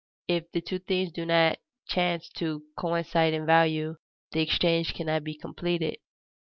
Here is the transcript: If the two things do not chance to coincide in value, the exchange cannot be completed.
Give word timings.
If 0.27 0.51
the 0.51 0.61
two 0.61 0.79
things 0.79 1.11
do 1.11 1.27
not 1.27 1.59
chance 1.87 2.27
to 2.37 2.63
coincide 2.75 3.35
in 3.35 3.45
value, 3.45 3.97
the 4.31 4.41
exchange 4.41 4.95
cannot 4.95 5.23
be 5.23 5.35
completed. 5.37 5.97